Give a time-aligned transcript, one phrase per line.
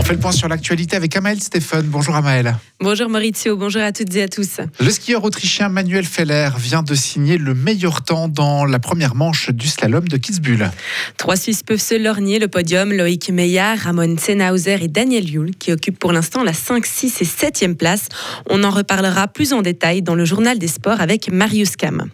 [0.00, 1.84] On fait le point sur l'actualité avec Amael Stéphane.
[1.84, 2.56] Bonjour Amael.
[2.80, 4.60] Bonjour Maurizio, bonjour à toutes et à tous.
[4.80, 9.50] Le skieur autrichien Manuel Feller vient de signer le meilleur temps dans la première manche
[9.50, 10.70] du slalom de Kitzbühel.
[11.18, 12.94] Trois Suisses peuvent se lorgner le podium.
[12.94, 17.26] Loïc Meillard, Ramon Senhauser et Daniel Yule qui occupent pour l'instant la 5, 6 et
[17.26, 18.08] 7e place.
[18.48, 22.08] On en reparlera plus en détail dans le journal des sports avec Marius Kam.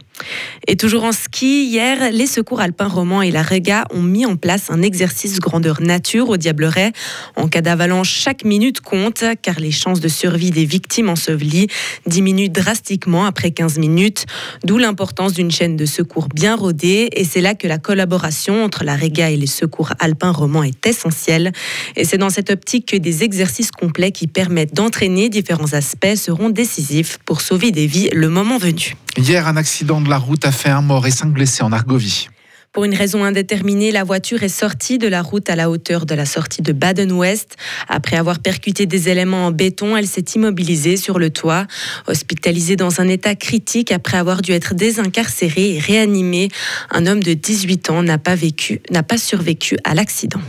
[0.67, 4.37] Et toujours en ski, hier, les secours alpins romans et la Rega ont mis en
[4.37, 6.93] place un exercice grandeur nature au Diableret.
[7.37, 11.69] En cas d'avalanche, chaque minute compte car les chances de survie des victimes ensevelies
[12.07, 14.27] diminuent drastiquement après 15 minutes,
[14.65, 18.85] d'où l'importance d'une chaîne de secours bien rodée et c'est là que la collaboration entre
[18.85, 21.53] la Rega et les secours alpins romans est essentielle.
[21.95, 26.51] Et c'est dans cette optique que des exercices complets qui permettent d'entraîner différents aspects seront
[26.51, 28.97] décisifs pour sauver des vies le moment venu.
[29.17, 32.29] Hier, un accident de la route a fait un mort et cinq blessés en Argovie.
[32.73, 36.15] Pour une raison indéterminée, la voiture est sortie de la route à la hauteur de
[36.15, 37.57] la sortie de Baden-Ouest.
[37.89, 41.67] Après avoir percuté des éléments en béton, elle s'est immobilisée sur le toit.
[42.07, 46.51] Hospitalisée dans un état critique après avoir dû être désincarcérée et réanimée,
[46.91, 50.43] un homme de 18 ans n'a pas, vécu, n'a pas survécu à l'accident.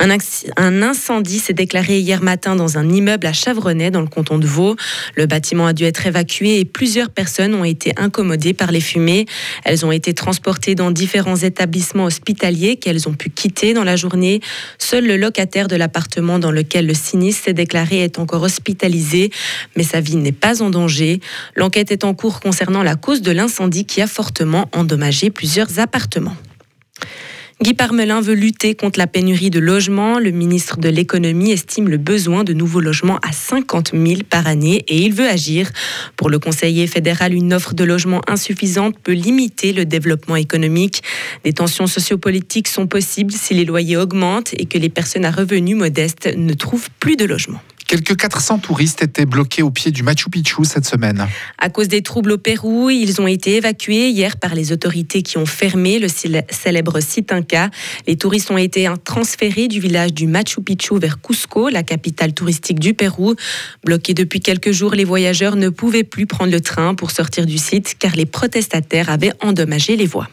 [0.00, 4.46] Un, incendie s'est déclaré hier matin dans un immeuble à Chavrenay, dans le canton de
[4.46, 4.74] Vaud.
[5.14, 9.26] Le bâtiment a dû être évacué et plusieurs personnes ont été incommodées par les fumées.
[9.62, 14.40] Elles ont été transportées dans différents établissements hospitaliers qu'elles ont pu quitter dans la journée.
[14.78, 19.30] Seul le locataire de l'appartement dans lequel le sinistre s'est déclaré est encore hospitalisé,
[19.76, 21.20] mais sa vie n'est pas en danger.
[21.56, 26.36] L'enquête est en cours concernant la cause de l'incendie qui a fortement endommagé plusieurs appartements.
[27.62, 30.18] Guy Parmelin veut lutter contre la pénurie de logements.
[30.18, 34.82] Le ministre de l'économie estime le besoin de nouveaux logements à 50 000 par année
[34.88, 35.70] et il veut agir.
[36.16, 41.02] Pour le conseiller fédéral, une offre de logements insuffisante peut limiter le développement économique.
[41.44, 45.76] Des tensions sociopolitiques sont possibles si les loyers augmentent et que les personnes à revenus
[45.76, 47.60] modestes ne trouvent plus de logements.
[47.90, 51.26] Quelques 400 touristes étaient bloqués au pied du Machu Picchu cette semaine.
[51.58, 55.38] À cause des troubles au Pérou, ils ont été évacués hier par les autorités qui
[55.38, 57.68] ont fermé le célèbre site Inca.
[58.06, 62.78] Les touristes ont été transférés du village du Machu Picchu vers Cusco, la capitale touristique
[62.78, 63.34] du Pérou.
[63.84, 67.58] Bloqués depuis quelques jours, les voyageurs ne pouvaient plus prendre le train pour sortir du
[67.58, 70.28] site car les protestataires avaient endommagé les voies.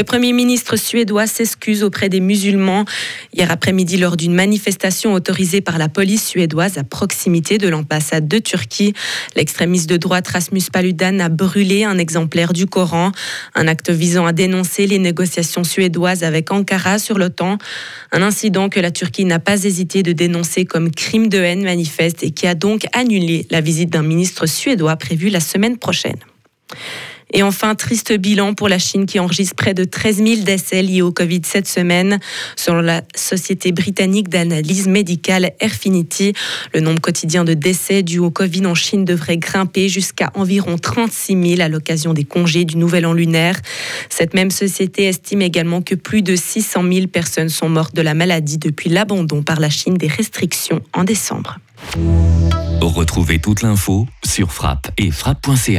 [0.00, 2.86] Le Premier ministre suédois s'excuse auprès des musulmans
[3.34, 8.38] hier après-midi lors d'une manifestation autorisée par la police suédoise à proximité de l'ambassade de
[8.38, 8.94] Turquie.
[9.36, 13.12] L'extrémiste de droite Rasmus Paludan a brûlé un exemplaire du Coran,
[13.54, 17.58] un acte visant à dénoncer les négociations suédoises avec Ankara sur l'OTAN,
[18.10, 22.22] un incident que la Turquie n'a pas hésité de dénoncer comme crime de haine manifeste
[22.22, 26.16] et qui a donc annulé la visite d'un ministre suédois prévue la semaine prochaine.
[27.32, 31.02] Et enfin, triste bilan pour la Chine qui enregistre près de 13 000 décès liés
[31.02, 32.18] au Covid cette semaine.
[32.56, 36.32] Selon la société britannique d'analyse médicale Airfinity,
[36.74, 41.56] le nombre quotidien de décès dus au Covid en Chine devrait grimper jusqu'à environ 36
[41.56, 43.60] 000 à l'occasion des congés du Nouvel An lunaire.
[44.08, 48.14] Cette même société estime également que plus de 600 000 personnes sont mortes de la
[48.14, 51.58] maladie depuis l'abandon par la Chine des restrictions en décembre.
[52.80, 55.78] Retrouvez toute l'info sur frappe et frappe.ch.